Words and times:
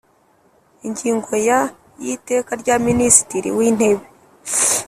Ingingo 0.87 1.31
ya 1.47 1.59
y 2.05 2.07
Iteka 2.15 2.51
rya 2.61 2.75
Minisitiri 2.87 3.47
wintebe 3.57 4.03